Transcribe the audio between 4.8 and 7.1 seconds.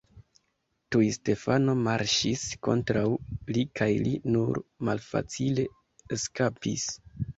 malfacile eskapis.